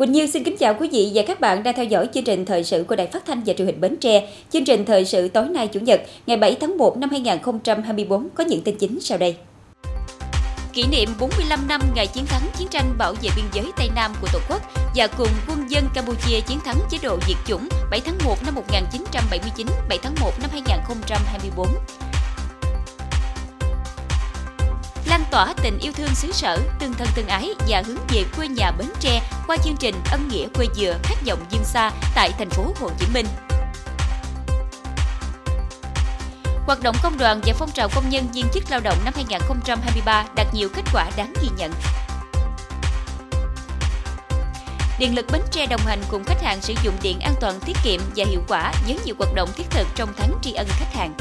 [0.00, 2.44] Quỳnh Như xin kính chào quý vị và các bạn đang theo dõi chương trình
[2.44, 4.28] thời sự của Đài Phát thanh và Truyền hình Bến Tre.
[4.52, 8.44] Chương trình thời sự tối nay Chủ nhật, ngày 7 tháng 1 năm 2024 có
[8.44, 9.36] những tin chính sau đây.
[10.72, 14.12] Kỷ niệm 45 năm ngày chiến thắng chiến tranh bảo vệ biên giới Tây Nam
[14.20, 14.62] của Tổ quốc
[14.96, 18.54] và cùng quân dân Campuchia chiến thắng chế độ diệt chủng 7 tháng 1 năm
[18.54, 21.66] 1979, 7 tháng 1 năm 2024
[25.10, 28.48] lan tỏa tình yêu thương xứ sở, tương thân tương ái và hướng về quê
[28.48, 32.30] nhà Bến Tre qua chương trình Ân nghĩa quê dừa khát vọng dương xa tại
[32.38, 33.26] thành phố Hồ Chí Minh.
[36.66, 40.24] Hoạt động công đoàn và phong trào công nhân viên chức lao động năm 2023
[40.36, 41.72] đạt nhiều kết quả đáng ghi nhận.
[44.98, 47.76] Điện lực Bến Tre đồng hành cùng khách hàng sử dụng điện an toàn tiết
[47.84, 50.94] kiệm và hiệu quả với nhiều hoạt động thiết thực trong tháng tri ân khách
[50.94, 51.14] hàng.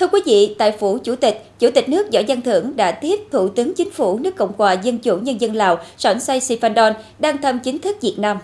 [0.00, 3.20] Thưa quý vị, tại Phủ Chủ tịch, Chủ tịch nước Võ Văn Thưởng đã tiếp
[3.30, 6.92] Thủ tướng Chính phủ nước Cộng hòa Dân chủ Nhân dân Lào Sỏn Say Sifandon
[7.18, 8.38] đang thăm chính thức Việt Nam.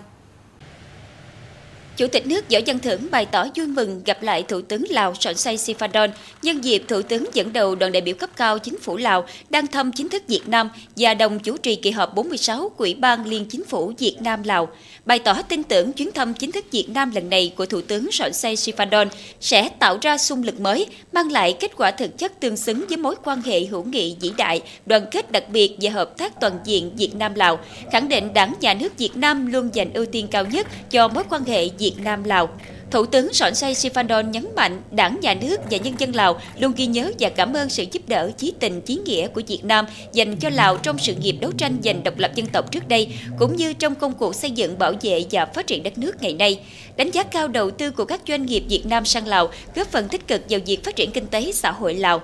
[1.96, 5.14] Chủ tịch nước Võ Văn Thưởng bày tỏ vui mừng gặp lại Thủ tướng Lào
[5.14, 6.08] sòn Say Sifadon
[6.42, 9.66] nhân dịp Thủ tướng dẫn đầu đoàn đại biểu cấp cao chính phủ Lào đang
[9.66, 13.26] thăm chính thức Việt Nam và đồng chủ trì kỳ họp 46 của Ủy ban
[13.26, 14.68] Liên Chính phủ Việt Nam Lào,
[15.04, 18.12] bày tỏ tin tưởng chuyến thăm chính thức Việt Nam lần này của Thủ tướng
[18.12, 19.06] sòn Say Sifadon
[19.40, 22.96] sẽ tạo ra xung lực mới, mang lại kết quả thực chất tương xứng với
[22.96, 26.58] mối quan hệ hữu nghị vĩ đại, đoàn kết đặc biệt và hợp tác toàn
[26.64, 27.58] diện Việt Nam Lào,
[27.92, 31.24] khẳng định Đảng nhà nước Việt Nam luôn dành ưu tiên cao nhất cho mối
[31.30, 32.48] quan hệ Việt Việt Nam Lào.
[32.90, 36.72] Thủ tướng Sỏn Say Sifandon nhấn mạnh Đảng, Nhà nước và nhân dân Lào luôn
[36.76, 39.86] ghi nhớ và cảm ơn sự giúp đỡ chí tình, chí nghĩa của Việt Nam
[40.12, 43.08] dành cho Lào trong sự nghiệp đấu tranh giành độc lập dân tộc trước đây,
[43.38, 46.34] cũng như trong công cuộc xây dựng, bảo vệ và phát triển đất nước ngày
[46.34, 46.60] nay.
[46.96, 50.08] Đánh giá cao đầu tư của các doanh nghiệp Việt Nam sang Lào, góp phần
[50.08, 52.20] tích cực vào việc phát triển kinh tế xã hội Lào.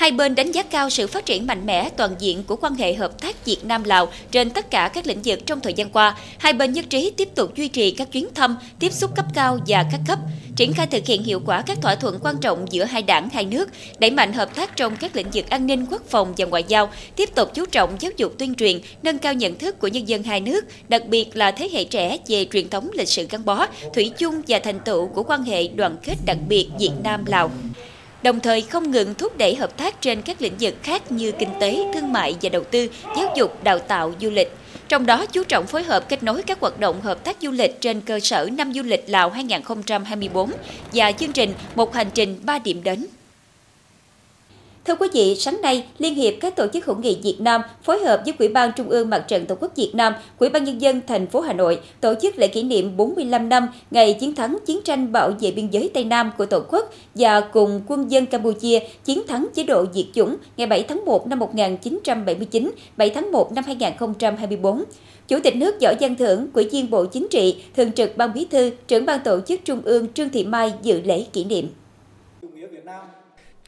[0.00, 2.94] Hai bên đánh giá cao sự phát triển mạnh mẽ toàn diện của quan hệ
[2.94, 6.16] hợp tác Việt Nam-Lào trên tất cả các lĩnh vực trong thời gian qua.
[6.38, 9.58] Hai bên nhất trí tiếp tục duy trì các chuyến thăm, tiếp xúc cấp cao
[9.66, 10.18] và các cấp,
[10.56, 13.44] triển khai thực hiện hiệu quả các thỏa thuận quan trọng giữa hai đảng, hai
[13.44, 13.68] nước,
[13.98, 16.90] đẩy mạnh hợp tác trong các lĩnh vực an ninh, quốc phòng và ngoại giao,
[17.16, 20.22] tiếp tục chú trọng giáo dục tuyên truyền, nâng cao nhận thức của nhân dân
[20.22, 23.66] hai nước, đặc biệt là thế hệ trẻ về truyền thống lịch sử gắn bó,
[23.94, 27.50] thủy chung và thành tựu của quan hệ đoàn kết đặc biệt Việt Nam-Lào
[28.22, 31.48] đồng thời không ngừng thúc đẩy hợp tác trên các lĩnh vực khác như kinh
[31.60, 34.56] tế, thương mại và đầu tư, giáo dục, đào tạo, du lịch.
[34.88, 37.80] Trong đó chú trọng phối hợp kết nối các hoạt động hợp tác du lịch
[37.80, 40.50] trên cơ sở năm du lịch Lào 2024
[40.92, 43.06] và chương trình Một hành trình ba điểm đến
[44.84, 47.98] Thưa quý vị, sáng nay, Liên hiệp các tổ chức hữu nghị Việt Nam phối
[47.98, 50.80] hợp với Ủy ban Trung ương Mặt trận Tổ quốc Việt Nam, Ủy ban nhân
[50.80, 54.58] dân thành phố Hà Nội tổ chức lễ kỷ niệm 45 năm ngày chiến thắng
[54.66, 58.26] chiến tranh bảo vệ biên giới Tây Nam của Tổ quốc và cùng quân dân
[58.26, 63.32] Campuchia chiến thắng chế độ diệt chủng ngày 7 tháng 1 năm 1979, 7 tháng
[63.32, 64.84] 1 năm 2024.
[65.28, 68.46] Chủ tịch nước Võ Văn Thưởng, Ủy viên Bộ Chính trị, Thường trực Ban Bí
[68.50, 71.68] thư, trưởng ban tổ chức Trung ương Trương Thị Mai dự lễ kỷ niệm.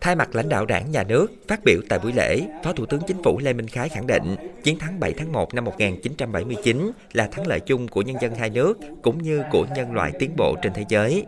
[0.03, 3.01] Thay mặt lãnh đạo đảng nhà nước, phát biểu tại buổi lễ, Phó Thủ tướng
[3.07, 7.27] Chính phủ Lê Minh Khái khẳng định chiến thắng 7 tháng 1 năm 1979 là
[7.27, 10.57] thắng lợi chung của nhân dân hai nước cũng như của nhân loại tiến bộ
[10.62, 11.25] trên thế giới.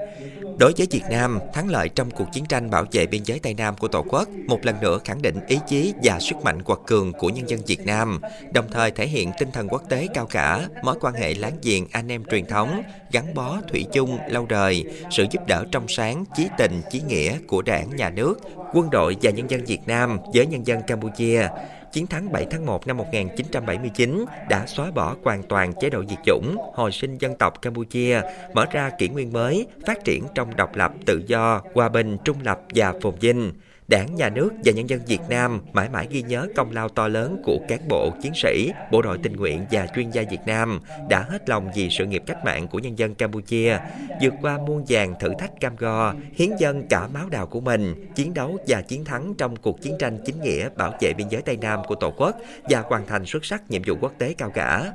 [0.59, 3.55] Đối với Việt Nam, thắng lợi trong cuộc chiến tranh bảo vệ biên giới Tây
[3.55, 6.79] Nam của Tổ quốc một lần nữa khẳng định ý chí và sức mạnh quật
[6.87, 8.21] cường của nhân dân Việt Nam,
[8.53, 11.87] đồng thời thể hiện tinh thần quốc tế cao cả, mối quan hệ láng giềng
[11.93, 12.83] anh em truyền thống,
[13.13, 17.39] gắn bó thủy chung lâu đời, sự giúp đỡ trong sáng, chí tình, chí nghĩa
[17.47, 18.41] của đảng, nhà nước,
[18.75, 21.49] quân đội và nhân dân Việt Nam với nhân dân Campuchia.
[21.93, 26.19] Chiến thắng 7 tháng 1 năm 1979 đã xóa bỏ hoàn toàn chế độ diệt
[26.25, 28.21] chủng, hồi sinh dân tộc Campuchia,
[28.55, 32.37] mở ra kỷ nguyên mới, phát triển trong độc lập, tự do, hòa bình, trung
[32.43, 33.53] lập và phồn vinh.
[33.89, 37.09] Đảng, Nhà nước và nhân dân Việt Nam mãi mãi ghi nhớ công lao to
[37.09, 40.81] lớn của cán bộ, chiến sĩ, bộ đội tình nguyện và chuyên gia Việt Nam
[41.09, 43.79] đã hết lòng vì sự nghiệp cách mạng của nhân dân Campuchia,
[44.23, 48.11] vượt qua muôn vàng thử thách cam go, hiến dân cả máu đào của mình,
[48.15, 51.43] chiến đấu và chiến thắng trong cuộc chiến tranh chính nghĩa bảo vệ biên giới
[51.43, 54.51] Tây Nam của Tổ quốc và hoàn thành xuất sắc nhiệm vụ quốc tế cao
[54.51, 54.93] cả.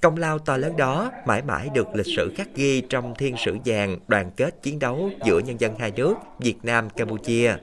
[0.00, 3.56] Công lao to lớn đó mãi mãi được lịch sử khắc ghi trong thiên sử
[3.64, 7.54] vàng đoàn kết chiến đấu giữa nhân dân hai nước Việt Nam Campuchia.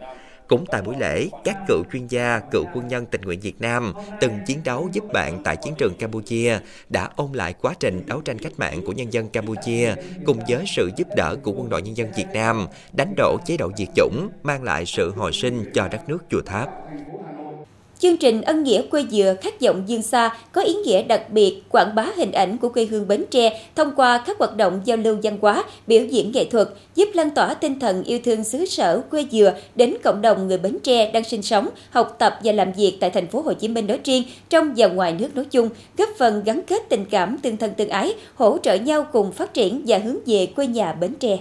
[0.49, 3.93] Cũng tại buổi lễ, các cựu chuyên gia, cựu quân nhân tình nguyện Việt Nam
[4.21, 6.59] từng chiến đấu giúp bạn tại chiến trường Campuchia
[6.89, 9.93] đã ôn lại quá trình đấu tranh cách mạng của nhân dân Campuchia
[10.25, 13.57] cùng với sự giúp đỡ của quân đội nhân dân Việt Nam đánh đổ chế
[13.57, 16.69] độ diệt chủng, mang lại sự hồi sinh cho đất nước chùa tháp.
[18.01, 21.61] Chương trình Ân Nghĩa quê dừa khát vọng dương xa có ý nghĩa đặc biệt
[21.69, 24.97] quảng bá hình ảnh của quê hương Bến Tre thông qua các hoạt động giao
[24.97, 28.65] lưu văn hóa, biểu diễn nghệ thuật, giúp lan tỏa tinh thần yêu thương xứ
[28.65, 32.51] sở quê dừa đến cộng đồng người Bến Tre đang sinh sống, học tập và
[32.51, 35.45] làm việc tại thành phố Hồ Chí Minh nói riêng, trong và ngoài nước nói
[35.45, 39.31] chung, góp phần gắn kết tình cảm tương thân tương ái, hỗ trợ nhau cùng
[39.31, 41.37] phát triển và hướng về quê nhà Bến Tre.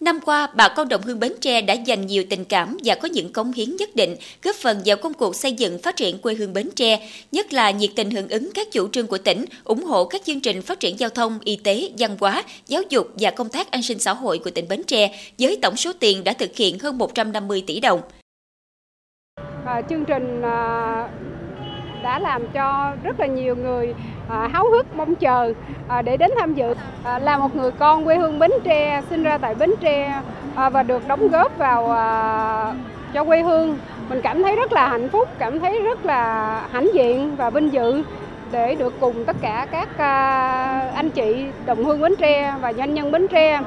[0.00, 3.08] Năm qua, bà con đồng hương Bến Tre đã dành nhiều tình cảm và có
[3.08, 6.34] những cống hiến nhất định, góp phần vào công cuộc xây dựng phát triển quê
[6.34, 9.84] hương Bến Tre, nhất là nhiệt tình hưởng ứng các chủ trương của tỉnh, ủng
[9.84, 13.30] hộ các chương trình phát triển giao thông, y tế, văn hóa, giáo dục và
[13.30, 16.32] công tác an sinh xã hội của tỉnh Bến Tre, với tổng số tiền đã
[16.32, 18.00] thực hiện hơn 150 tỷ đồng.
[19.66, 21.08] À, chương trình à,
[22.02, 23.94] đã làm cho rất là nhiều người
[24.28, 25.52] à, háo hức mong chờ
[25.88, 26.74] à, để đến tham dự.
[27.04, 30.20] À, là một người con quê hương Bến Tre, sinh ra tại Bến Tre
[30.54, 32.74] à, và được đóng góp vào à,
[33.14, 36.88] cho quê hương, mình cảm thấy rất là hạnh phúc, cảm thấy rất là hãnh
[36.94, 38.02] diện và vinh dự
[38.52, 42.94] để được cùng tất cả các à, anh chị đồng hương Bến Tre và doanh
[42.94, 43.60] nhân Bến Tre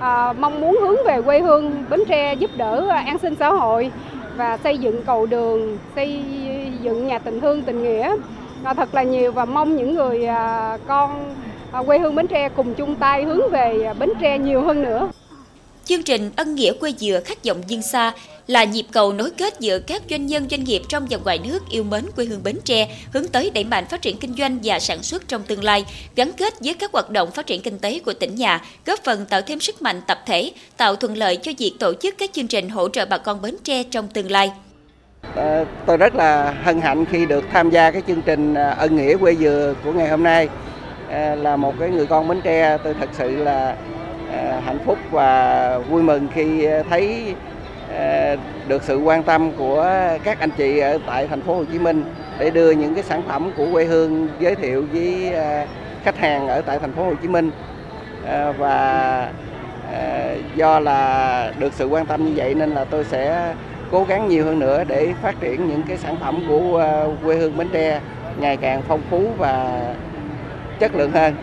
[0.00, 3.90] à, mong muốn hướng về quê hương Bến Tre giúp đỡ an sinh xã hội
[4.36, 6.24] và xây dựng cầu đường, xây
[6.82, 8.16] dựng nhà tình thương tình nghĩa
[8.64, 11.34] à, thật là nhiều và mong những người à, con
[11.72, 14.82] à, quê hương Bến Tre cùng chung tay hướng về à, Bến Tre nhiều hơn
[14.82, 15.10] nữa.
[15.84, 18.12] Chương trình Ân Nghĩa quê dừa khát vọng dương xa
[18.46, 21.58] là nhịp cầu nối kết giữa các doanh nhân doanh nghiệp trong và ngoài nước
[21.70, 24.78] yêu mến quê hương Bến Tre, hướng tới đẩy mạnh phát triển kinh doanh và
[24.78, 25.84] sản xuất trong tương lai,
[26.16, 29.26] gắn kết với các hoạt động phát triển kinh tế của tỉnh nhà, góp phần
[29.26, 32.46] tạo thêm sức mạnh tập thể, tạo thuận lợi cho việc tổ chức các chương
[32.46, 34.50] trình hỗ trợ bà con Bến Tre trong tương lai.
[35.34, 38.96] Ờ, tôi rất là hân hạnh khi được tham gia cái chương trình ờ, ân
[38.96, 40.48] nghĩa quê dừa của ngày hôm nay.
[41.10, 43.76] Ờ, là một cái người con Bến Tre, tôi thật sự là
[44.64, 47.34] hạnh phúc và vui mừng khi thấy
[48.68, 49.86] được sự quan tâm của
[50.24, 52.04] các anh chị ở tại thành phố Hồ Chí Minh
[52.38, 55.32] để đưa những cái sản phẩm của quê hương giới thiệu với
[56.04, 57.50] khách hàng ở tại thành phố Hồ Chí Minh
[58.58, 59.28] và
[60.56, 63.54] do là được sự quan tâm như vậy nên là tôi sẽ
[63.92, 67.36] cố gắng nhiều hơn nữa để phát triển những cái sản phẩm của ờ, quê
[67.36, 68.00] hương Bến Tre
[68.40, 69.82] ngày càng phong phú và
[70.80, 71.34] chất lượng hơn.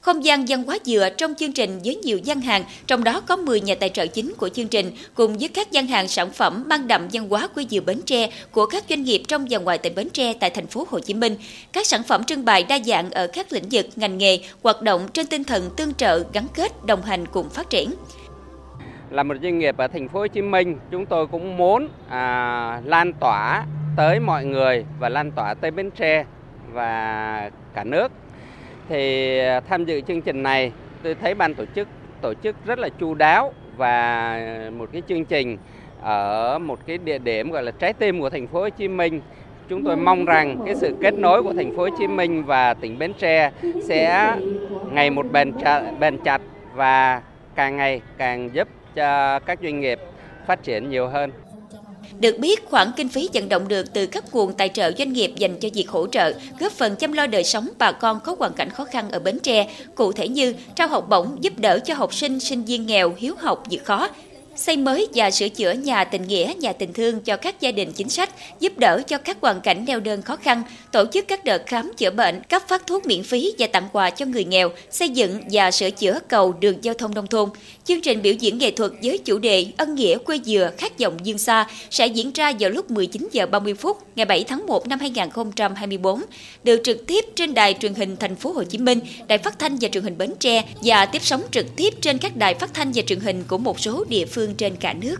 [0.00, 3.36] Không gian văn hóa dừa trong chương trình với nhiều gian hàng, trong đó có
[3.36, 6.64] 10 nhà tài trợ chính của chương trình, cùng với các gian hàng sản phẩm
[6.66, 9.78] mang đậm văn hóa quê dừa Bến Tre của các doanh nghiệp trong và ngoài
[9.78, 11.36] tỉnh Bến Tre tại thành phố Hồ Chí Minh.
[11.72, 15.08] Các sản phẩm trưng bày đa dạng ở các lĩnh vực, ngành nghề, hoạt động
[15.12, 17.90] trên tinh thần tương trợ, gắn kết, đồng hành cùng phát triển
[19.10, 22.80] là một doanh nghiệp ở thành phố Hồ Chí Minh, chúng tôi cũng muốn à,
[22.84, 23.64] lan tỏa
[23.96, 26.24] tới mọi người và lan tỏa tới Bến Tre
[26.72, 28.12] và cả nước.
[28.88, 30.72] Thì à, tham dự chương trình này,
[31.02, 31.88] tôi thấy ban tổ chức
[32.20, 35.58] tổ chức rất là chu đáo và một cái chương trình
[36.02, 39.20] ở một cái địa điểm gọi là trái tim của thành phố Hồ Chí Minh.
[39.68, 42.74] Chúng tôi mong rằng cái sự kết nối của thành phố Hồ Chí Minh và
[42.74, 43.50] tỉnh Bến Tre
[43.82, 44.36] sẽ
[44.92, 46.40] ngày một bền chặt, bền chặt
[46.74, 47.22] và
[47.54, 49.98] càng ngày càng giúp cho các doanh nghiệp
[50.46, 51.30] phát triển nhiều hơn.
[52.18, 55.32] Được biết, khoản kinh phí vận động được từ các nguồn tài trợ doanh nghiệp
[55.36, 58.52] dành cho việc hỗ trợ, góp phần chăm lo đời sống bà con có hoàn
[58.52, 61.94] cảnh khó khăn ở Bến Tre, cụ thể như trao học bổng giúp đỡ cho
[61.94, 64.08] học sinh, sinh viên nghèo, hiếu học, vượt khó,
[64.56, 67.92] xây mới và sửa chữa nhà tình nghĩa, nhà tình thương cho các gia đình
[67.92, 70.62] chính sách, giúp đỡ cho các hoàn cảnh neo đơn khó khăn,
[70.92, 74.10] tổ chức các đợt khám chữa bệnh, cấp phát thuốc miễn phí và tặng quà
[74.10, 77.48] cho người nghèo, xây dựng và sửa chữa cầu đường giao thông nông thôn.
[77.84, 81.16] Chương trình biểu diễn nghệ thuật với chủ đề Ân nghĩa quê dừa khát giọng
[81.22, 84.88] dương xa sẽ diễn ra vào lúc 19 giờ 30 phút ngày 7 tháng 1
[84.88, 86.22] năm 2024,
[86.64, 89.76] được trực tiếp trên đài truyền hình thành phố Hồ Chí Minh, đài phát thanh
[89.80, 92.92] và truyền hình Bến Tre và tiếp sóng trực tiếp trên các đài phát thanh
[92.94, 95.16] và truyền hình của một số địa phương trên cả nước.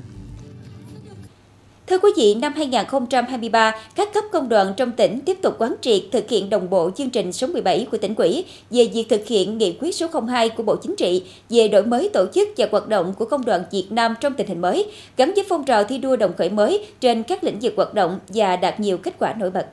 [1.91, 6.03] Thưa quý vị, năm 2023, các cấp công đoàn trong tỉnh tiếp tục quán triệt
[6.13, 9.59] thực hiện đồng bộ chương trình số 17 của tỉnh ủy về việc thực hiện
[9.59, 12.89] nghị quyết số 02 của Bộ Chính trị về đổi mới tổ chức và hoạt
[12.89, 15.99] động của công đoàn Việt Nam trong tình hình mới, gắn với phong trào thi
[15.99, 19.33] đua đồng khởi mới trên các lĩnh vực hoạt động và đạt nhiều kết quả
[19.33, 19.67] nổi bật.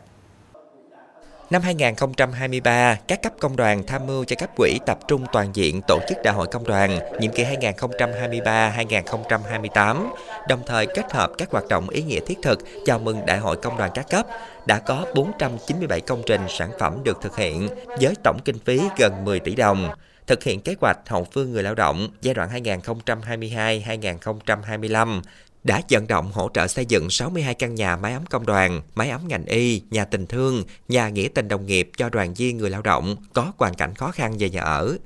[1.50, 5.82] Năm 2023, các cấp công đoàn tham mưu cho cấp quỹ tập trung toàn diện
[5.88, 10.10] tổ chức đại hội công đoàn nhiệm kỳ 2023-2028,
[10.50, 13.56] đồng thời kết hợp các hoạt động ý nghĩa thiết thực chào mừng đại hội
[13.56, 14.28] công đoàn các cấp.
[14.66, 17.70] Đã có 497 công trình sản phẩm được thực hiện
[18.02, 19.90] với tổng kinh phí gần 10 tỷ đồng
[20.28, 25.22] thực hiện kế hoạch hậu phương người lao động giai đoạn 2022-2025
[25.68, 29.10] đã vận động hỗ trợ xây dựng 62 căn nhà máy ấm công đoàn, máy
[29.10, 32.70] ấm ngành y, nhà tình thương, nhà nghĩa tình đồng nghiệp cho đoàn viên người
[32.70, 34.98] lao động có hoàn cảnh khó khăn về nhà ở.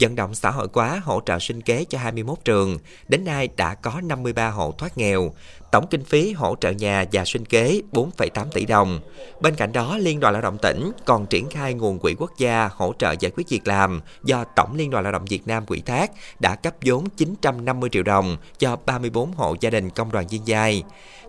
[0.00, 3.74] Vận động xã hội hóa hỗ trợ sinh kế cho 21 trường, đến nay đã
[3.74, 5.34] có 53 hộ thoát nghèo
[5.72, 9.00] tổng kinh phí hỗ trợ nhà và sinh kế 4,8 tỷ đồng.
[9.40, 12.68] Bên cạnh đó, Liên đoàn Lao động tỉnh còn triển khai nguồn quỹ quốc gia
[12.72, 15.80] hỗ trợ giải quyết việc làm do Tổng Liên đoàn Lao động Việt Nam quỹ
[15.80, 16.10] thác
[16.40, 20.82] đã cấp vốn 950 triệu đồng cho 34 hộ gia đình công đoàn viên giai.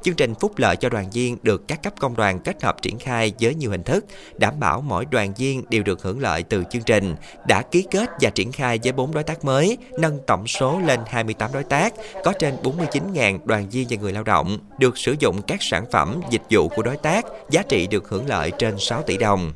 [0.03, 2.99] Chương trình phúc lợi cho đoàn viên được các cấp công đoàn kết hợp triển
[2.99, 4.05] khai với nhiều hình thức,
[4.37, 7.15] đảm bảo mỗi đoàn viên đều được hưởng lợi từ chương trình,
[7.47, 10.99] đã ký kết và triển khai với 4 đối tác mới, nâng tổng số lên
[11.07, 11.93] 28 đối tác,
[12.23, 16.21] có trên 49.000 đoàn viên và người lao động được sử dụng các sản phẩm,
[16.29, 19.53] dịch vụ của đối tác, giá trị được hưởng lợi trên 6 tỷ đồng.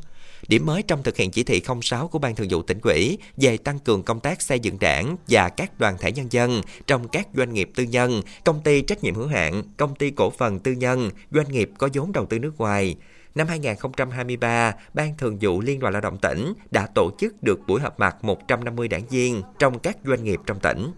[0.48, 3.58] Điểm mới trong thực hiện chỉ thị 06 của Ban Thường vụ tỉnh ủy về
[3.58, 7.28] tăng cường công tác xây dựng đảng và các đoàn thể nhân dân trong các
[7.34, 10.72] doanh nghiệp tư nhân, công ty trách nhiệm hữu hạn, công ty cổ phần tư
[10.72, 12.96] nhân, doanh nghiệp có vốn đầu tư nước ngoài.
[13.36, 17.82] Năm 2023, Ban Thường vụ Liên đoàn Lao động tỉnh đã tổ chức được buổi
[17.82, 20.92] họp mặt 150 đảng viên trong các doanh nghiệp trong tỉnh.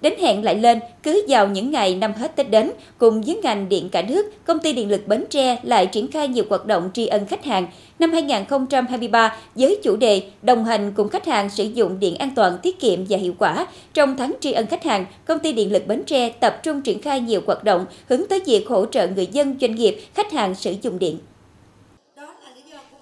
[0.00, 3.68] Đến hẹn lại lên, cứ vào những ngày năm hết Tết đến, cùng với ngành
[3.68, 6.90] điện cả nước, công ty điện lực Bến Tre lại triển khai nhiều hoạt động
[6.94, 7.66] tri ân khách hàng.
[7.98, 12.58] Năm 2023, với chủ đề đồng hành cùng khách hàng sử dụng điện an toàn,
[12.62, 15.86] tiết kiệm và hiệu quả, trong tháng tri ân khách hàng, công ty điện lực
[15.86, 19.26] Bến Tre tập trung triển khai nhiều hoạt động hướng tới việc hỗ trợ người
[19.32, 21.18] dân, doanh nghiệp, khách hàng sử dụng điện.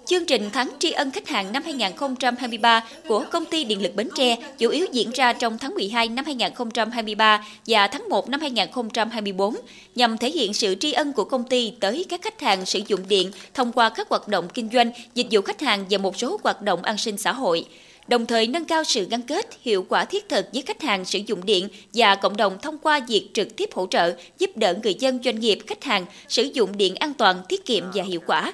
[0.05, 4.09] Chương trình tháng tri ân khách hàng năm 2023 của công ty Điện lực Bến
[4.15, 9.55] Tre chủ yếu diễn ra trong tháng 12 năm 2023 và tháng 1 năm 2024
[9.95, 12.99] nhằm thể hiện sự tri ân của công ty tới các khách hàng sử dụng
[13.07, 16.39] điện thông qua các hoạt động kinh doanh, dịch vụ khách hàng và một số
[16.43, 17.65] hoạt động an sinh xã hội
[18.07, 21.19] đồng thời nâng cao sự gắn kết, hiệu quả thiết thực với khách hàng sử
[21.25, 24.93] dụng điện và cộng đồng thông qua việc trực tiếp hỗ trợ, giúp đỡ người
[24.93, 28.53] dân doanh nghiệp khách hàng sử dụng điện an toàn, tiết kiệm và hiệu quả.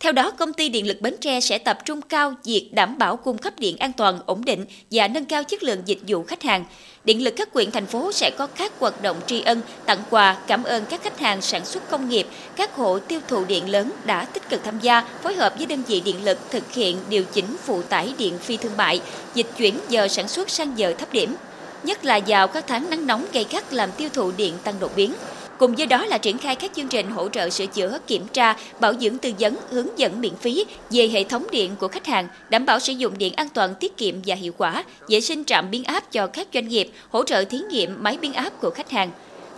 [0.00, 3.16] Theo đó, công ty điện lực Bến Tre sẽ tập trung cao việc đảm bảo
[3.16, 6.42] cung cấp điện an toàn, ổn định và nâng cao chất lượng dịch vụ khách
[6.42, 6.64] hàng.
[7.04, 10.36] Điện lực các quyện thành phố sẽ có các hoạt động tri ân, tặng quà,
[10.46, 12.26] cảm ơn các khách hàng sản xuất công nghiệp,
[12.56, 15.82] các hộ tiêu thụ điện lớn đã tích cực tham gia, phối hợp với đơn
[15.86, 19.00] vị điện lực thực hiện điều chỉnh phụ tải điện phi thương mại,
[19.34, 21.34] dịch chuyển giờ sản xuất sang giờ thấp điểm.
[21.82, 24.92] Nhất là vào các tháng nắng nóng gây gắt làm tiêu thụ điện tăng đột
[24.96, 25.12] biến.
[25.60, 28.56] Cùng với đó là triển khai các chương trình hỗ trợ sửa chữa, kiểm tra,
[28.80, 32.28] bảo dưỡng tư vấn, hướng dẫn miễn phí về hệ thống điện của khách hàng,
[32.50, 35.70] đảm bảo sử dụng điện an toàn, tiết kiệm và hiệu quả, vệ sinh trạm
[35.70, 38.90] biến áp cho các doanh nghiệp, hỗ trợ thí nghiệm máy biến áp của khách
[38.90, 39.10] hàng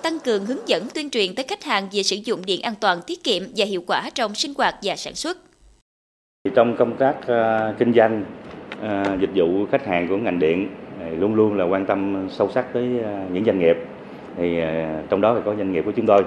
[0.02, 3.00] tăng cường hướng dẫn tuyên truyền tới khách hàng về sử dụng điện an toàn,
[3.06, 5.38] tiết kiệm và hiệu quả trong sinh hoạt và sản xuất.
[6.54, 8.24] Trong công tác uh, kinh doanh,
[8.72, 10.68] uh, dịch vụ khách hàng của ngành điện
[11.18, 13.76] luôn luôn là quan tâm sâu sắc tới uh, những doanh nghiệp
[14.36, 16.22] thì ờ, trong đó thì có doanh nghiệp của chúng tôi.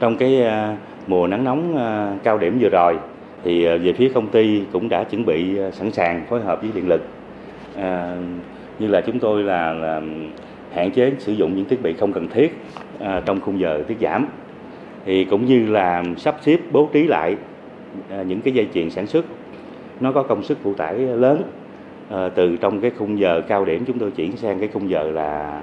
[0.00, 0.74] Trong cái ờ,
[1.06, 2.96] mùa nắng nóng ờ, cao điểm vừa rồi
[3.44, 6.88] thì về phía công ty cũng đã chuẩn bị sẵn sàng phối hợp với điện
[6.88, 7.02] lực.
[7.76, 8.16] À,
[8.78, 10.00] như là chúng tôi là, là
[10.72, 12.58] hạn chế sử dụng những thiết bị không cần thiết
[13.00, 14.26] à, trong khung giờ tiết giảm.
[15.04, 17.36] Thì cũng như là sắp xếp bố trí lại
[18.10, 19.24] à, những cái dây chuyền sản xuất
[20.00, 21.42] nó có công suất phụ tải lớn
[22.10, 25.10] à, từ trong cái khung giờ cao điểm chúng tôi chuyển sang cái khung giờ
[25.10, 25.60] là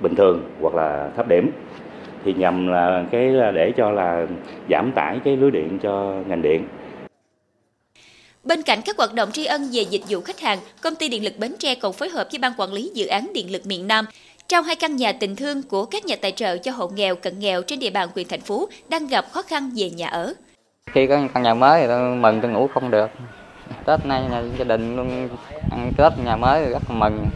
[0.00, 1.50] bình thường hoặc là thấp điểm
[2.24, 4.26] thì nhằm là cái để cho là
[4.70, 6.64] giảm tải cái lưới điện cho ngành điện.
[8.44, 11.24] Bên cạnh các hoạt động tri ân về dịch vụ khách hàng, công ty điện
[11.24, 13.88] lực Bến Tre còn phối hợp với ban quản lý dự án điện lực miền
[13.88, 14.04] Nam
[14.48, 17.38] trao hai căn nhà tình thương của các nhà tài trợ cho hộ nghèo cận
[17.38, 20.34] nghèo trên địa bàn huyện thành phố đang gặp khó khăn về nhà ở.
[20.86, 23.10] Khi có căn nhà mới thì tôi mừng tôi ngủ không được.
[23.86, 25.28] Tết nay nhà gia đình luôn
[25.70, 27.26] ăn Tết nhà mới rất là mừng.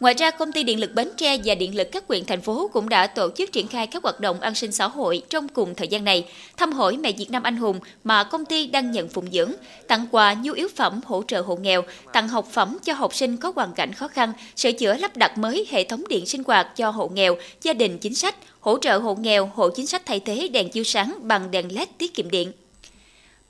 [0.00, 2.70] Ngoài ra, công ty điện lực Bến Tre và điện lực các huyện thành phố
[2.72, 5.74] cũng đã tổ chức triển khai các hoạt động an sinh xã hội trong cùng
[5.74, 6.26] thời gian này,
[6.56, 9.52] thăm hỏi mẹ Việt Nam anh hùng mà công ty đang nhận phụng dưỡng,
[9.88, 13.36] tặng quà nhu yếu phẩm hỗ trợ hộ nghèo, tặng học phẩm cho học sinh
[13.36, 16.76] có hoàn cảnh khó khăn, sửa chữa lắp đặt mới hệ thống điện sinh hoạt
[16.76, 20.20] cho hộ nghèo, gia đình chính sách, hỗ trợ hộ nghèo, hộ chính sách thay
[20.20, 22.52] thế đèn chiếu sáng bằng đèn LED tiết kiệm điện.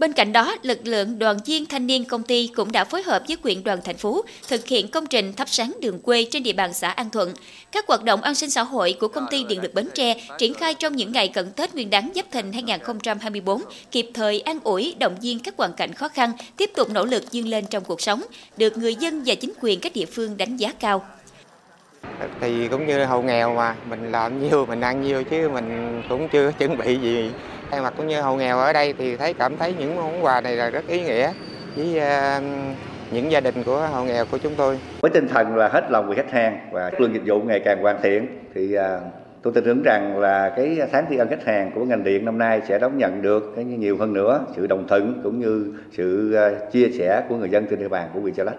[0.01, 3.23] Bên cạnh đó, lực lượng đoàn viên thanh niên công ty cũng đã phối hợp
[3.29, 6.53] với quyện đoàn thành phố thực hiện công trình thắp sáng đường quê trên địa
[6.53, 7.35] bàn xã An Thuận.
[7.73, 10.55] Các hoạt động an sinh xã hội của công ty Điện lực Bến Tre triển
[10.55, 14.95] khai trong những ngày cận Tết Nguyên đán Giáp Thìn 2024, kịp thời an ủi,
[14.99, 18.01] động viên các hoàn cảnh khó khăn, tiếp tục nỗ lực vươn lên trong cuộc
[18.01, 18.23] sống,
[18.57, 21.05] được người dân và chính quyền các địa phương đánh giá cao
[22.41, 26.29] thì cũng như hộ nghèo mà mình làm nhiêu mình ăn nhiêu chứ mình cũng
[26.29, 27.31] chưa chuẩn bị gì
[27.71, 30.41] thay mặt cũng như, hộ nghèo ở đây thì thấy cảm thấy những món quà
[30.41, 31.33] này là rất ý nghĩa
[31.77, 32.41] với ờ,
[33.11, 34.79] những gia đình của hộ nghèo của chúng tôi.
[35.01, 37.61] Với tinh thần là hết lòng vì khách hàng và chất lượng dịch vụ ngày
[37.65, 39.01] càng hoàn thiện thì ờ,
[39.43, 42.39] tôi tin tưởng rằng là cái tháng tri ân khách hàng của ngành điện năm
[42.39, 46.35] nay sẽ đón nhận được cái nhiều hơn nữa sự đồng thuận cũng như sự
[46.35, 48.57] ờ, chia sẻ của người dân trên địa bàn của huyện Chợ Lách.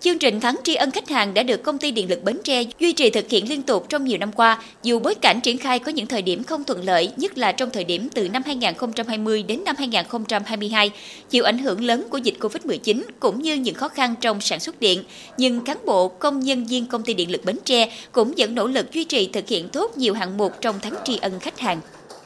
[0.00, 2.62] Chương trình tháng tri ân khách hàng đã được công ty điện lực Bến Tre
[2.78, 5.78] duy trì thực hiện liên tục trong nhiều năm qua, dù bối cảnh triển khai
[5.78, 9.42] có những thời điểm không thuận lợi, nhất là trong thời điểm từ năm 2020
[9.42, 10.90] đến năm 2022,
[11.30, 14.80] chịu ảnh hưởng lớn của dịch Covid-19 cũng như những khó khăn trong sản xuất
[14.80, 15.02] điện.
[15.38, 18.66] Nhưng cán bộ, công nhân viên công ty điện lực Bến Tre cũng vẫn nỗ
[18.66, 21.78] lực duy trì thực hiện tốt nhiều hạng mục trong tháng tri ân khách hàng.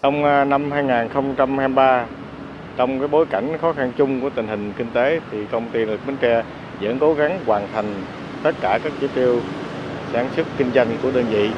[0.03, 2.07] Trong à, năm 2023,
[2.77, 5.79] trong cái bối cảnh khó khăn chung của tình hình kinh tế thì công ty
[5.79, 6.43] điện lực Bến Tre
[6.81, 7.95] vẫn cố gắng hoàn thành
[8.43, 9.41] tất cả các chỉ tiêu
[10.13, 11.51] sản xuất kinh doanh của đơn vị.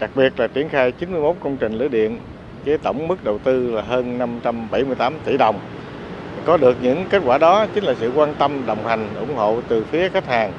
[0.00, 2.18] Đặc biệt là triển khai 91 công trình lưới điện
[2.64, 5.58] với tổng mức đầu tư là hơn 578 tỷ đồng.
[6.44, 9.60] Có được những kết quả đó chính là sự quan tâm, đồng hành, ủng hộ
[9.68, 10.52] từ phía khách hàng.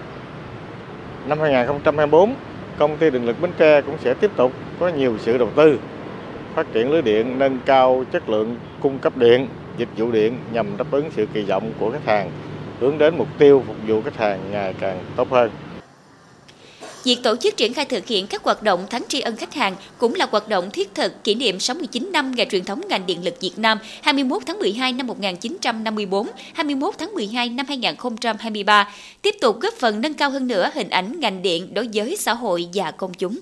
[1.28, 2.34] Năm 2024,
[2.78, 5.80] công ty điện lực Bến Tre cũng sẽ tiếp tục có nhiều sự đầu tư,
[6.56, 9.48] phát triển lưới điện, nâng cao chất lượng cung cấp điện,
[9.78, 12.30] dịch vụ điện nhằm đáp ứng sự kỳ vọng của khách hàng
[12.82, 15.52] hướng đến mục tiêu phục vụ khách hàng ngày càng tốt hơn.
[17.04, 19.76] Việc tổ chức triển khai thực hiện các hoạt động tháng tri ân khách hàng
[19.98, 23.24] cũng là hoạt động thiết thực kỷ niệm 69 năm ngày truyền thống ngành điện
[23.24, 28.90] lực Việt Nam 21 tháng 12 năm 1954, 21 tháng 12 năm 2023,
[29.22, 32.34] tiếp tục góp phần nâng cao hơn nữa hình ảnh ngành điện đối với xã
[32.34, 33.40] hội và công chúng.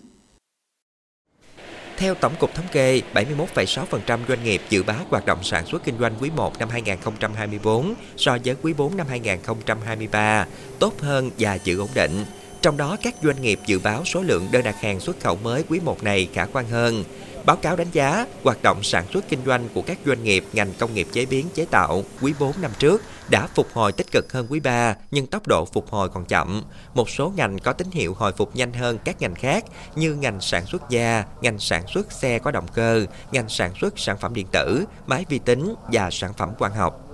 [1.99, 5.97] Theo Tổng cục Thống kê, 71,6% doanh nghiệp dự báo hoạt động sản xuất kinh
[5.99, 10.45] doanh quý 1 năm 2024 so với quý 4 năm 2023
[10.79, 12.25] tốt hơn và giữ ổn định.
[12.61, 15.63] Trong đó, các doanh nghiệp dự báo số lượng đơn đặt hàng xuất khẩu mới
[15.69, 17.03] quý 1 này khả quan hơn.
[17.49, 20.73] Báo cáo đánh giá, hoạt động sản xuất kinh doanh của các doanh nghiệp ngành
[20.79, 24.33] công nghiệp chế biến chế tạo quý 4 năm trước đã phục hồi tích cực
[24.33, 26.63] hơn quý 3 nhưng tốc độ phục hồi còn chậm.
[26.93, 29.65] Một số ngành có tín hiệu hồi phục nhanh hơn các ngành khác
[29.95, 33.99] như ngành sản xuất da, ngành sản xuất xe có động cơ, ngành sản xuất
[33.99, 37.08] sản phẩm điện tử, máy vi tính và sản phẩm quang học.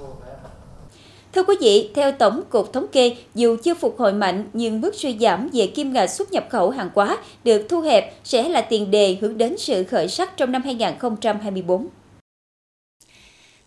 [1.35, 4.95] Thưa quý vị, theo Tổng cục Thống kê, dù chưa phục hồi mạnh nhưng mức
[4.95, 8.61] suy giảm về kim ngạch xuất nhập khẩu hàng hóa được thu hẹp sẽ là
[8.61, 11.87] tiền đề hướng đến sự khởi sắc trong năm 2024.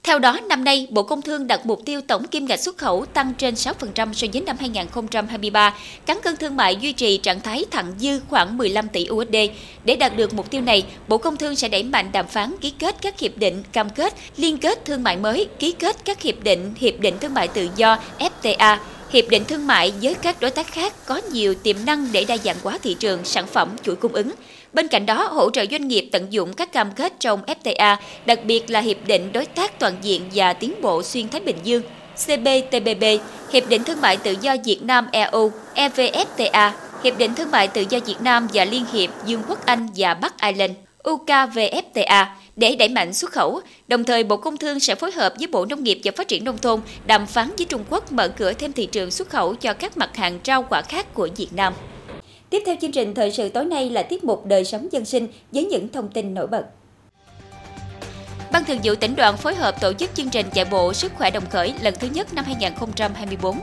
[0.09, 3.07] Theo đó, năm nay, Bộ Công Thương đặt mục tiêu tổng kim ngạch xuất khẩu
[3.07, 5.75] tăng trên 6% so với năm 2023,
[6.07, 9.37] cán cân thương mại duy trì trạng thái thặng dư khoảng 15 tỷ USD.
[9.85, 12.71] Để đạt được mục tiêu này, Bộ Công Thương sẽ đẩy mạnh đàm phán ký
[12.71, 16.43] kết các hiệp định, cam kết, liên kết thương mại mới, ký kết các hiệp
[16.43, 18.77] định, hiệp định thương mại tự do, FTA,
[19.11, 22.37] hiệp định thương mại với các đối tác khác có nhiều tiềm năng để đa
[22.37, 24.31] dạng hóa thị trường, sản phẩm, chuỗi cung ứng.
[24.73, 28.45] Bên cạnh đó, hỗ trợ doanh nghiệp tận dụng các cam kết trong FTA, đặc
[28.45, 31.83] biệt là Hiệp định Đối tác Toàn diện và Tiến bộ Xuyên Thái Bình Dương,
[32.15, 33.03] CPTPP,
[33.53, 36.71] Hiệp định Thương mại Tự do Việt Nam EU, EVFTA,
[37.05, 40.15] Hiệp định Thương mại Tự do Việt Nam và Liên hiệp Dương quốc Anh và
[40.15, 40.73] Bắc Ireland,
[41.05, 42.25] UKVFTA,
[42.57, 43.61] để đẩy mạnh xuất khẩu.
[43.89, 46.45] Đồng thời, Bộ Công Thương sẽ phối hợp với Bộ Nông nghiệp và Phát triển
[46.45, 49.73] Nông thôn đàm phán với Trung Quốc mở cửa thêm thị trường xuất khẩu cho
[49.73, 51.73] các mặt hàng rau quả khác của Việt Nam.
[52.51, 55.29] Tiếp theo chương trình thời sự tối nay là tiết mục đời sống dân sinh
[55.53, 56.65] với những thông tin nổi bật.
[58.53, 61.31] Ban Thường vụ tỉnh đoàn phối hợp tổ chức chương trình chạy bộ sức khỏe
[61.31, 63.59] đồng khởi lần thứ nhất năm 2024.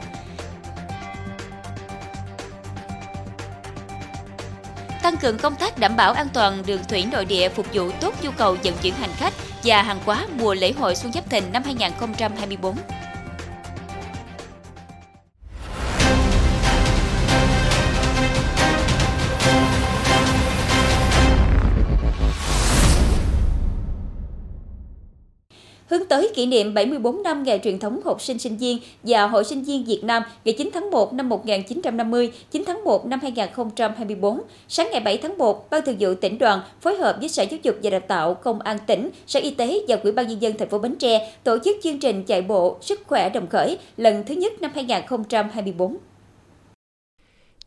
[5.02, 8.13] Tăng cường công tác đảm bảo an toàn đường thủy nội địa phục vụ tốt
[8.24, 11.43] nhu cầu vận chuyển hành khách và hàng hóa mùa lễ hội Xuân Giáp Thìn
[11.54, 12.76] năm 2024.
[25.89, 29.43] Hướng tới kỷ niệm 74 năm ngày truyền thống học sinh sinh viên và Hội
[29.43, 34.41] sinh viên Việt Nam ngày 9 tháng 1 năm 1950, 9 tháng 1 năm 2024.
[34.67, 37.60] Sáng ngày 7 tháng 1, Ban Thường vụ tỉnh đoàn phối hợp với Sở Giáo
[37.63, 40.54] dục và Đào tạo, Công an tỉnh, Sở Y tế và Ủy ban nhân dân
[40.58, 44.24] thành phố Bến Tre tổ chức chương trình chạy bộ sức khỏe đồng khởi lần
[44.28, 45.98] thứ nhất năm 2024.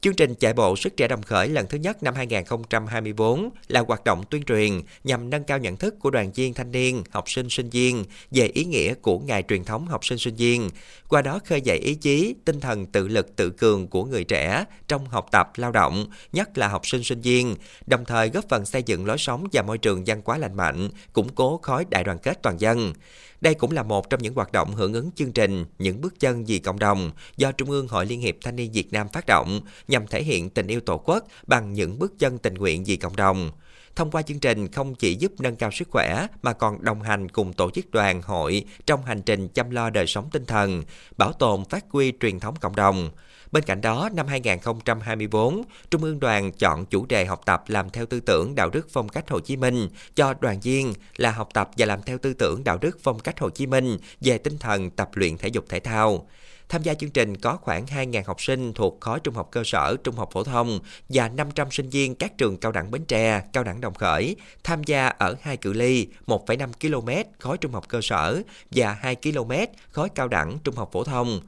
[0.01, 4.05] Chương trình chạy bộ sức trẻ đồng khởi lần thứ nhất năm 2024 là hoạt
[4.05, 7.51] động tuyên truyền nhằm nâng cao nhận thức của đoàn viên thanh niên, học sinh
[7.51, 10.69] sinh viên về ý nghĩa của ngày truyền thống học sinh sinh viên,
[11.09, 14.65] qua đó khơi dậy ý chí, tinh thần tự lực tự cường của người trẻ
[14.89, 17.55] trong học tập, lao động, nhất là học sinh sinh viên,
[17.87, 20.89] đồng thời góp phần xây dựng lối sống và môi trường văn hóa lành mạnh,
[21.13, 22.93] củng cố khối đại đoàn kết toàn dân.
[23.41, 26.45] Đây cũng là một trong những hoạt động hưởng ứng chương trình Những bước chân
[26.45, 29.61] vì cộng đồng do Trung ương Hội Liên hiệp Thanh niên Việt Nam phát động
[29.89, 33.17] nhằm thể hiện tình yêu Tổ quốc bằng những bước chân tình nguyện vì cộng
[33.17, 33.51] đồng.
[33.97, 37.29] Thông qua chương trình không chỉ giúp nâng cao sức khỏe mà còn đồng hành
[37.29, 40.83] cùng tổ chức đoàn hội trong hành trình chăm lo đời sống tinh thần,
[41.17, 43.11] bảo tồn phát huy truyền thống cộng đồng.
[43.53, 48.07] Bên cạnh đó, năm 2024, Trung ương đoàn chọn chủ đề học tập làm theo
[48.07, 51.71] tư tưởng đạo đức phong cách Hồ Chí Minh cho đoàn viên là học tập
[51.77, 54.91] và làm theo tư tưởng đạo đức phong cách Hồ Chí Minh về tinh thần
[54.91, 56.27] tập luyện thể dục thể thao.
[56.69, 59.97] Tham gia chương trình có khoảng 2.000 học sinh thuộc khối trung học cơ sở,
[60.05, 63.65] trung học phổ thông và 500 sinh viên các trường cao đẳng Bến Tre, cao
[63.65, 68.01] đẳng Đồng Khởi tham gia ở hai cự ly 1,5 km khối trung học cơ
[68.03, 69.53] sở và 2 km
[69.91, 71.41] khối cao đẳng trung học phổ thông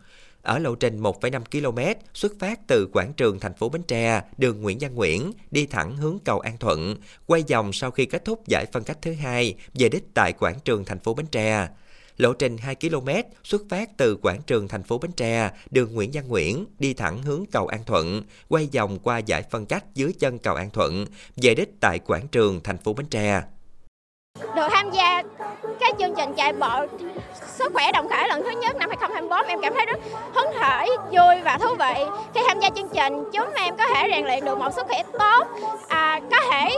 [0.42, 4.62] ở lộ trình 1,5 km xuất phát từ quảng trường thành phố Bến Tre, đường
[4.62, 8.48] Nguyễn Văn Nguyễn đi thẳng hướng cầu An Thuận, quay vòng sau khi kết thúc
[8.48, 11.68] giải phân cách thứ hai về đích tại quảng trường thành phố Bến Tre.
[12.20, 13.08] Lộ trình 2 km
[13.44, 17.22] xuất phát từ quảng trường thành phố Bến Tre, đường Nguyễn Văn Nguyễn đi thẳng
[17.22, 21.06] hướng cầu An Thuận, quay vòng qua giải phân cách dưới chân cầu An Thuận,
[21.36, 23.42] về đích tại quảng trường thành phố Bến Tre.
[24.54, 25.22] Được tham gia
[25.80, 26.86] các chương trình chạy bộ
[27.32, 29.98] sức khỏe đồng khởi lần thứ nhất năm 2024 em cảm thấy rất
[30.34, 32.04] hứng khởi, vui và thú vị.
[32.34, 35.02] Khi tham gia chương trình, chúng em có thể rèn luyện được một sức khỏe
[35.18, 35.46] tốt,
[35.88, 36.76] à, có thể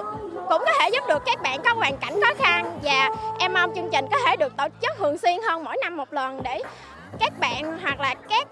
[0.49, 3.75] cũng có thể giúp được các bạn có hoàn cảnh khó khăn và em mong
[3.75, 6.63] chương trình có thể được tổ chức thường xuyên hơn mỗi năm một lần để
[7.19, 8.49] các bạn hoặc là các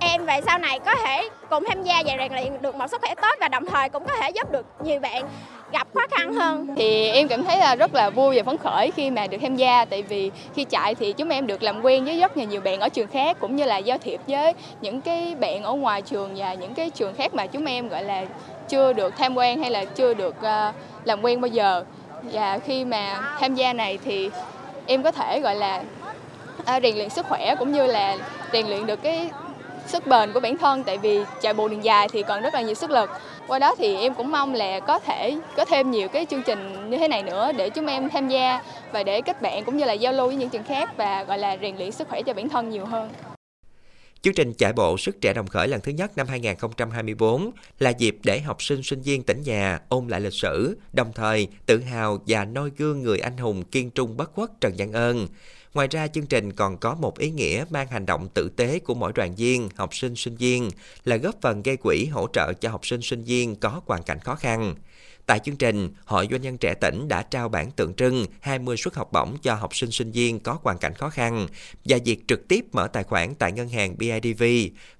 [0.00, 3.00] em về sau này có thể cùng tham gia và rèn luyện được một sức
[3.00, 5.24] khỏe tốt và đồng thời cũng có thể giúp được nhiều bạn
[5.72, 6.66] gặp khó khăn hơn.
[6.76, 9.56] Thì em cảm thấy là rất là vui và phấn khởi khi mà được tham
[9.56, 12.60] gia, tại vì khi chạy thì chúng em được làm quen với rất là nhiều
[12.60, 16.02] bạn ở trường khác cũng như là giao thiệp với những cái bạn ở ngoài
[16.02, 18.24] trường và những cái trường khác mà chúng em, gọi là,
[18.68, 20.72] chưa được tham quan hay là chưa được ờ,
[21.04, 21.84] làm quen bao giờ.
[22.22, 24.30] Và khi mà tham gia này thì
[24.86, 25.82] em có thể, gọi là
[26.64, 28.16] ờ, rèn luyện sức khỏe cũng như là
[28.52, 29.30] rèn luyện được cái
[29.88, 32.60] sức bền của bản thân tại vì chạy bộ đường dài thì còn rất là
[32.60, 33.10] nhiều sức lực
[33.46, 36.90] qua đó thì em cũng mong là có thể có thêm nhiều cái chương trình
[36.90, 38.60] như thế này nữa để chúng em tham gia
[38.92, 41.38] và để kết bạn cũng như là giao lưu với những trường khác và gọi
[41.38, 43.10] là rèn luyện sức khỏe cho bản thân nhiều hơn.
[44.22, 48.16] Chương trình chạy bộ Sức trẻ đồng khởi lần thứ nhất năm 2024 là dịp
[48.24, 52.18] để học sinh sinh viên tỉnh nhà ôn lại lịch sử, đồng thời tự hào
[52.26, 55.28] và noi gương người anh hùng kiên trung bất khuất Trần Văn Ơn.
[55.76, 58.94] Ngoài ra, chương trình còn có một ý nghĩa mang hành động tử tế của
[58.94, 60.70] mỗi đoàn viên, học sinh, sinh viên
[61.04, 64.20] là góp phần gây quỹ hỗ trợ cho học sinh, sinh viên có hoàn cảnh
[64.20, 64.74] khó khăn.
[65.26, 68.94] Tại chương trình, Hội Doanh nhân trẻ tỉnh đã trao bản tượng trưng 20 suất
[68.94, 71.46] học bổng cho học sinh sinh viên có hoàn cảnh khó khăn
[71.84, 74.44] và việc trực tiếp mở tài khoản tại ngân hàng BIDV.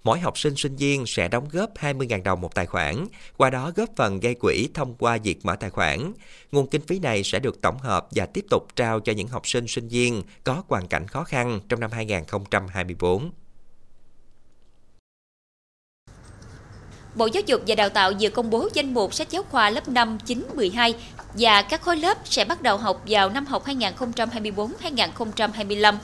[0.05, 3.73] Mỗi học sinh sinh viên sẽ đóng góp 20.000 đồng một tài khoản, qua đó
[3.77, 6.13] góp phần gây quỹ thông qua việc mở tài khoản.
[6.53, 9.47] Nguồn kinh phí này sẽ được tổng hợp và tiếp tục trao cho những học
[9.47, 13.31] sinh sinh viên có hoàn cảnh khó khăn trong năm 2024.
[17.17, 19.89] Bộ Giáo dục và Đào tạo vừa công bố danh mục sách giáo khoa lớp
[19.89, 20.95] 5, 9, 12
[21.35, 25.95] và các khối lớp sẽ bắt đầu học vào năm học 2024-2025.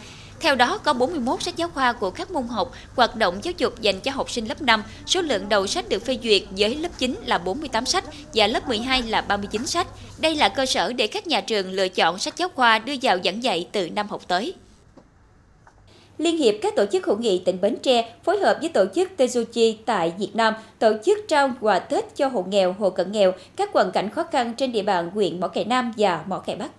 [0.41, 3.81] Theo đó, có 41 sách giáo khoa của các môn học, hoạt động giáo dục
[3.81, 4.83] dành cho học sinh lớp 5.
[5.07, 8.69] Số lượng đầu sách được phê duyệt với lớp 9 là 48 sách và lớp
[8.69, 9.87] 12 là 39 sách.
[10.19, 13.19] Đây là cơ sở để các nhà trường lựa chọn sách giáo khoa đưa vào
[13.25, 14.55] giảng dạy từ năm học tới.
[16.19, 19.11] Liên hiệp các tổ chức hữu nghị tỉnh Bến Tre phối hợp với tổ chức
[19.17, 23.33] Tezuchi tại Việt Nam tổ chức trao quà Tết cho hộ nghèo, hộ cận nghèo,
[23.57, 26.57] các hoàn cảnh khó khăn trên địa bàn huyện Mỏ Cày Nam và Mỏ Cày
[26.57, 26.71] Bắc.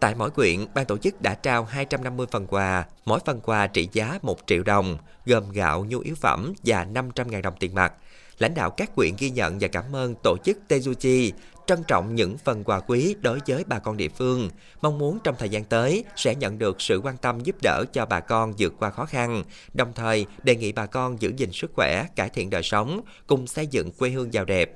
[0.00, 3.88] Tại mỗi quyện, ban tổ chức đã trao 250 phần quà, mỗi phần quà trị
[3.92, 7.92] giá 1 triệu đồng, gồm gạo, nhu yếu phẩm và 500.000 đồng tiền mặt.
[8.38, 11.30] Lãnh đạo các quyện ghi nhận và cảm ơn tổ chức Tezuchi
[11.66, 14.50] trân trọng những phần quà quý đối với bà con địa phương,
[14.82, 18.06] mong muốn trong thời gian tới sẽ nhận được sự quan tâm giúp đỡ cho
[18.06, 19.42] bà con vượt qua khó khăn,
[19.74, 23.46] đồng thời đề nghị bà con giữ gìn sức khỏe, cải thiện đời sống, cùng
[23.46, 24.74] xây dựng quê hương giàu đẹp.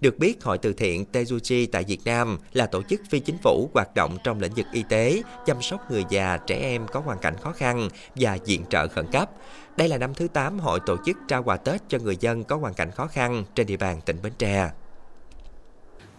[0.00, 3.70] Được biết, Hội từ thiện Tezuchi tại Việt Nam là tổ chức phi chính phủ
[3.74, 7.18] hoạt động trong lĩnh vực y tế, chăm sóc người già, trẻ em có hoàn
[7.18, 9.30] cảnh khó khăn và viện trợ khẩn cấp.
[9.76, 12.56] Đây là năm thứ 8 hội tổ chức trao quà Tết cho người dân có
[12.56, 14.70] hoàn cảnh khó khăn trên địa bàn tỉnh Bến Tre.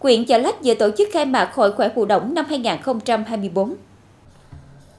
[0.00, 3.74] Quyện Chợ Lách vừa tổ chức khai mạc Hội khỏe phụ động năm 2024.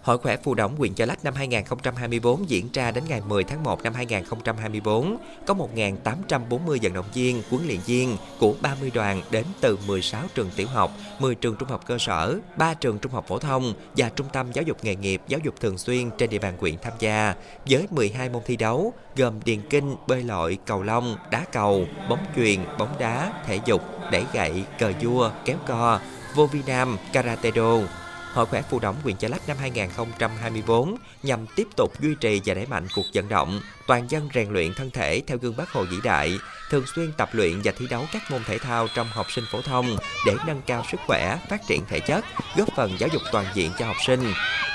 [0.03, 3.63] Hội khỏe phù động huyện Chợ Lách năm 2024 diễn ra đến ngày 10 tháng
[3.63, 5.17] 1 năm 2024.
[5.45, 10.49] Có 1.840 vận động viên, huấn luyện viên của 30 đoàn đến từ 16 trường
[10.55, 14.09] tiểu học, 10 trường trung học cơ sở, 3 trường trung học phổ thông và
[14.09, 16.93] trung tâm giáo dục nghề nghiệp, giáo dục thường xuyên trên địa bàn huyện tham
[16.99, 17.35] gia
[17.69, 22.25] với 12 môn thi đấu gồm điền kinh, bơi lội, cầu lông, đá cầu, bóng
[22.35, 25.99] chuyền, bóng đá, thể dục, đẩy gậy, cờ vua, kéo co,
[26.35, 27.87] vô vi nam, karate do,
[28.33, 32.53] Hội khỏe phù đồng huyện Chợ Lách năm 2024 nhằm tiếp tục duy trì và
[32.53, 35.83] đẩy mạnh cuộc vận động toàn dân rèn luyện thân thể theo gương Bác Hồ
[35.83, 36.37] vĩ đại,
[36.69, 39.61] thường xuyên tập luyện và thi đấu các môn thể thao trong học sinh phổ
[39.61, 42.25] thông để nâng cao sức khỏe, phát triển thể chất,
[42.57, 44.23] góp phần giáo dục toàn diện cho học sinh,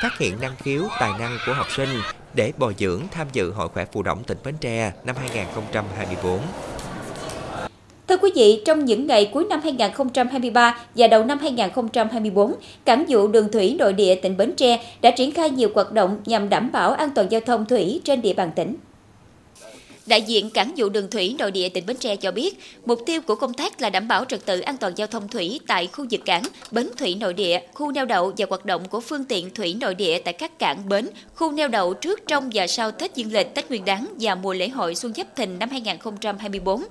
[0.02, 2.00] phát hiện năng khiếu, tài năng của học sinh
[2.34, 6.40] để bồi dưỡng tham dự Hội khỏe phù động tỉnh Bến Tre năm 2024.
[8.08, 13.28] Thưa quý vị, trong những ngày cuối năm 2023 và đầu năm 2024, Cảng vụ
[13.28, 16.72] đường thủy nội địa tỉnh Bến Tre đã triển khai nhiều hoạt động nhằm đảm
[16.72, 18.74] bảo an toàn giao thông thủy trên địa bàn tỉnh.
[20.06, 23.20] Đại diện Cảng vụ đường thủy nội địa tỉnh Bến Tre cho biết, mục tiêu
[23.20, 26.06] của công tác là đảm bảo trật tự an toàn giao thông thủy tại khu
[26.10, 29.50] vực cảng, bến thủy nội địa, khu neo đậu và hoạt động của phương tiện
[29.54, 33.14] thủy nội địa tại các cảng bến, khu neo đậu trước, trong và sau Tết
[33.14, 36.82] Dương lịch, Tết Nguyên đán và mùa lễ hội Xuân Giáp Thìn năm 2024.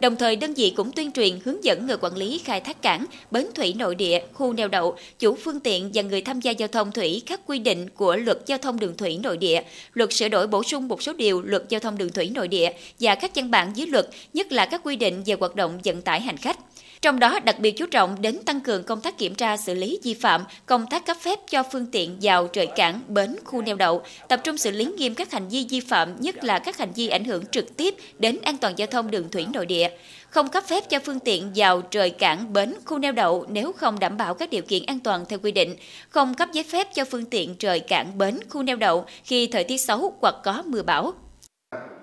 [0.00, 3.06] Đồng thời, đơn vị cũng tuyên truyền hướng dẫn người quản lý khai thác cảng,
[3.30, 6.68] bến thủy nội địa, khu neo đậu, chủ phương tiện và người tham gia giao
[6.68, 9.62] thông thủy các quy định của Luật Giao thông đường thủy nội địa,
[9.94, 12.72] Luật sửa đổi bổ sung một số điều Luật Giao thông đường thủy nội địa
[13.00, 16.02] và các văn bản dưới luật, nhất là các quy định về hoạt động vận
[16.02, 16.58] tải hành khách.
[17.02, 20.00] Trong đó đặc biệt chú trọng đến tăng cường công tác kiểm tra xử lý
[20.02, 23.76] vi phạm, công tác cấp phép cho phương tiện vào trời cảng, bến, khu neo
[23.76, 26.92] đậu, tập trung xử lý nghiêm các hành vi vi phạm, nhất là các hành
[26.94, 29.88] vi ảnh hưởng trực tiếp đến an toàn giao thông đường thủy nội địa.
[30.30, 33.98] Không cấp phép cho phương tiện vào trời cảng, bến, khu neo đậu nếu không
[33.98, 35.74] đảm bảo các điều kiện an toàn theo quy định.
[36.08, 39.64] Không cấp giấy phép cho phương tiện trời cảng, bến, khu neo đậu khi thời
[39.64, 41.12] tiết xấu hoặc có mưa bão.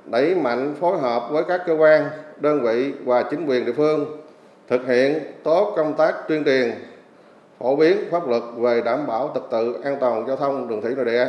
[0.05, 2.09] Đẩy mạnh phối hợp với các cơ quan,
[2.41, 4.26] đơn vị và chính quyền địa phương
[4.69, 6.71] thực hiện tốt công tác tuyên truyền,
[7.59, 10.93] phổ biến pháp luật về đảm bảo trật tự an toàn giao thông đường thủy
[10.95, 11.27] nội địa,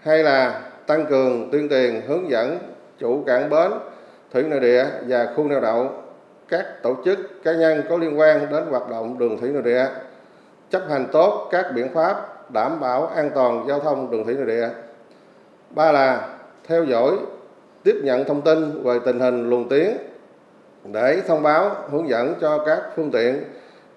[0.00, 2.58] hay là tăng cường tuyên truyền hướng dẫn
[2.98, 3.72] chủ cảng bến,
[4.32, 5.90] thủy nội địa và khu neo đậu,
[6.48, 9.86] các tổ chức cá nhân có liên quan đến hoạt động đường thủy nội địa,
[10.70, 14.46] chấp hành tốt các biện pháp đảm bảo an toàn giao thông đường thủy nội
[14.46, 14.68] địa.
[15.70, 16.28] Ba là
[16.68, 17.12] theo dõi,
[17.82, 19.88] tiếp nhận thông tin về tình hình luồng tuyến
[20.92, 23.44] để thông báo hướng dẫn cho các phương tiện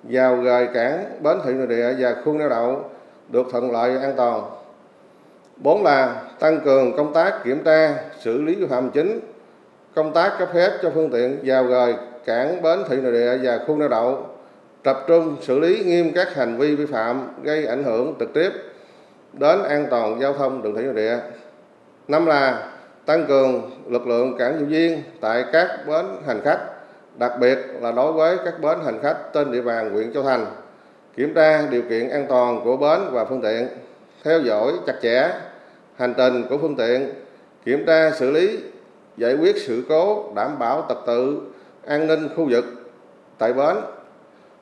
[0.03, 2.83] vào rời cảng bến thủy nội địa và khu neo đậu
[3.29, 4.41] được thuận lợi an toàn.
[5.57, 9.19] Bốn là tăng cường công tác kiểm tra, xử lý vi phạm chính,
[9.95, 13.59] công tác cấp phép cho phương tiện vào rời cảng bến thủy nội địa và
[13.67, 14.25] khu neo đậu,
[14.83, 18.49] tập trung xử lý nghiêm các hành vi vi phạm gây ảnh hưởng trực tiếp
[19.33, 21.17] đến an toàn giao thông đường thủy nội địa.
[22.07, 22.67] Năm là
[23.05, 26.59] tăng cường lực lượng cảng vụ viên tại các bến hành khách
[27.17, 30.45] đặc biệt là đối với các bến hành khách trên địa bàn huyện Châu Thành,
[31.15, 33.67] kiểm tra điều kiện an toàn của bến và phương tiện,
[34.23, 35.31] theo dõi chặt chẽ
[35.95, 37.09] hành trình của phương tiện,
[37.65, 38.59] kiểm tra xử lý,
[39.17, 41.39] giải quyết sự cố đảm bảo trật tự
[41.85, 42.65] an ninh khu vực
[43.37, 43.75] tại bến,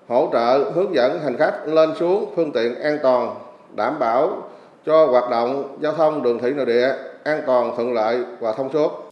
[0.08, 3.36] hỗ trợ hướng dẫn hành khách lên xuống phương tiện an toàn,
[3.76, 4.50] đảm bảo
[4.86, 8.70] cho hoạt động giao thông đường thủy nội địa an toàn thuận lợi và thông
[8.74, 9.07] suốt.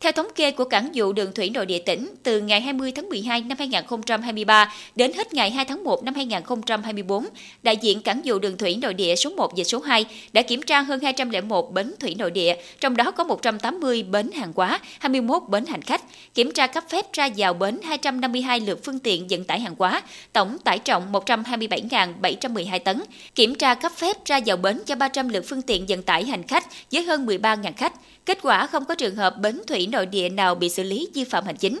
[0.00, 3.08] Theo thống kê của Cảng vụ đường thủy nội địa tỉnh, từ ngày 20 tháng
[3.08, 7.26] 12 năm 2023 đến hết ngày 2 tháng 1 năm 2024,
[7.62, 10.62] đại diện Cảng vụ đường thủy nội địa số 1 và số 2 đã kiểm
[10.62, 15.42] tra hơn 201 bến thủy nội địa, trong đó có 180 bến hàng hóa, 21
[15.48, 16.02] bến hành khách,
[16.34, 20.02] kiểm tra cấp phép ra vào bến 252 lượt phương tiện vận tải hàng hóa,
[20.32, 23.02] tổng tải trọng 127.712 tấn,
[23.34, 26.42] kiểm tra cấp phép ra vào bến cho 300 lượt phương tiện vận tải hành
[26.42, 27.92] khách với hơn 13.000 khách.
[28.26, 31.24] Kết quả không có trường hợp bến thủy nội địa nào bị xử lý vi
[31.24, 31.80] phạm hành chính.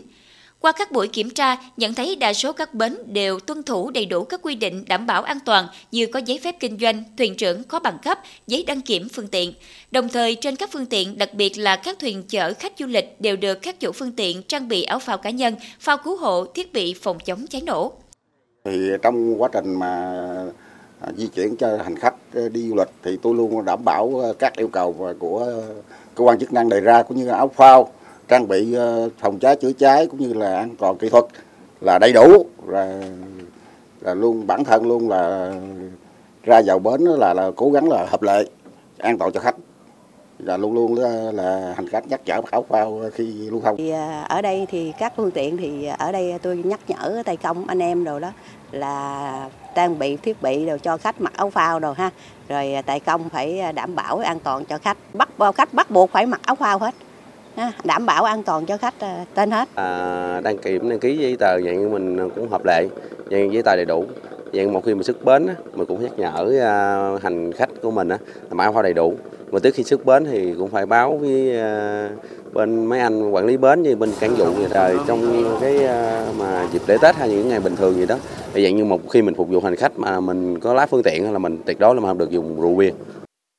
[0.60, 4.06] Qua các buổi kiểm tra, nhận thấy đa số các bến đều tuân thủ đầy
[4.06, 7.36] đủ các quy định đảm bảo an toàn như có giấy phép kinh doanh, thuyền
[7.36, 9.52] trưởng có bằng cấp, giấy đăng kiểm phương tiện.
[9.90, 13.20] Đồng thời, trên các phương tiện, đặc biệt là các thuyền chở khách du lịch
[13.20, 16.44] đều được các chủ phương tiện trang bị áo phao cá nhân, phao cứu hộ,
[16.44, 17.92] thiết bị phòng chống cháy nổ.
[18.64, 20.22] Thì trong quá trình mà
[21.06, 24.20] À, di chuyển cho hành khách ờ, đi du lịch thì tôi luôn đảm bảo
[24.22, 25.52] ờ, các yêu cầu của
[26.14, 27.88] cơ quan chức năng đề ra cũng như áo phao
[28.28, 31.24] trang bị ờ, phòng cháy chữa cháy cũng như là an toàn kỹ thuật
[31.80, 33.02] là đầy đủ là
[34.00, 35.54] là luôn bản thân luôn là
[36.42, 38.44] ra vào bến là là cố gắng là hợp lệ
[38.98, 39.56] an toàn cho khách
[40.38, 43.76] là luôn luôn là, là hành khách nhắc nhở mặc áo phao khi lưu thông.
[43.76, 47.22] Thì à, ở đây thì các phương tiện thì à, ở đây tôi nhắc nhở
[47.26, 48.32] tay công anh em rồi đó
[48.72, 52.10] là trang bị thiết bị đều cho khách mặc áo phao rồi ha.
[52.48, 54.96] Rồi à, tại công phải à, đảm bảo an toàn cho khách.
[55.14, 56.94] Bắt khách bắt buộc phải mặc áo phao hết
[57.84, 59.68] đảm bảo an toàn cho khách à, tên hết.
[59.74, 62.88] À, đăng kiểm đăng ký giấy tờ dạng mình cũng hợp lệ.
[63.30, 64.04] Dạng giấy tờ đầy đủ.
[64.52, 68.08] Dạng một khi mình xuất bến mình cũng nhắc nhở hành khách của mình
[68.50, 69.14] mặc áo phao đầy đủ.
[69.50, 71.58] Mà trước khi xuất bến thì cũng phải báo với
[72.56, 76.26] bên mấy anh quản lý bến như bên cảng vụ gì rồi trong cái ờ,
[76.38, 78.16] mà dịp lễ tết hay những ngày bình thường gì đó.
[78.54, 81.02] Thì dạng như một khi mình phục vụ hành khách mà mình có lái phương
[81.02, 82.90] tiện là mình tuyệt đối là mình không được dùng rượu bia.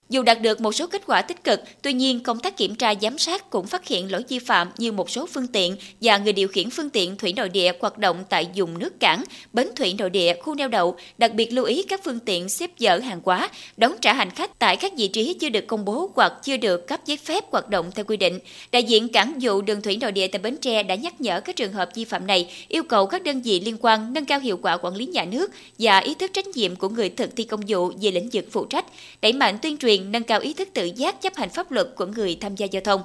[0.09, 2.93] Dù đạt được một số kết quả tích cực, tuy nhiên công tác kiểm tra
[3.01, 6.33] giám sát cũng phát hiện lỗi vi phạm như một số phương tiện và người
[6.33, 9.95] điều khiển phương tiện thủy nội địa hoạt động tại vùng nước cảng, bến thủy
[9.97, 13.21] nội địa, khu neo đậu, đặc biệt lưu ý các phương tiện xếp dỡ hàng
[13.23, 16.57] hóa, đón trả hành khách tại các vị trí chưa được công bố hoặc chưa
[16.57, 18.39] được cấp giấy phép hoạt động theo quy định.
[18.71, 21.55] Đại diện cảng vụ đường thủy nội địa tại Bến Tre đã nhắc nhở các
[21.55, 24.59] trường hợp vi phạm này, yêu cầu các đơn vị liên quan nâng cao hiệu
[24.61, 27.61] quả quản lý nhà nước và ý thức trách nhiệm của người thực thi công
[27.67, 28.85] vụ về lĩnh vực phụ trách,
[29.21, 32.05] đẩy mạnh tuyên truyền nâng cao ý thức tự giác chấp hành pháp luật của
[32.05, 33.01] người tham gia giao thông.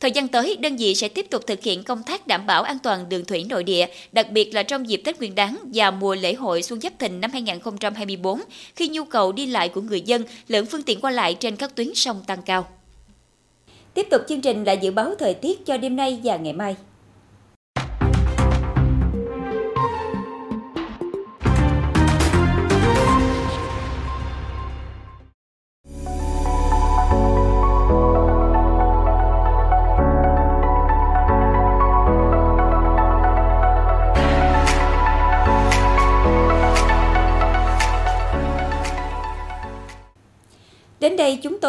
[0.00, 2.78] Thời gian tới, đơn vị sẽ tiếp tục thực hiện công tác đảm bảo an
[2.82, 6.14] toàn đường thủy nội địa, đặc biệt là trong dịp Tết Nguyên đán và mùa
[6.14, 8.40] lễ hội Xuân Giáp Thìn năm 2024,
[8.76, 11.74] khi nhu cầu đi lại của người dân, lượng phương tiện qua lại trên các
[11.74, 12.66] tuyến sông tăng cao.
[13.94, 16.76] Tiếp tục chương trình là dự báo thời tiết cho đêm nay và ngày mai.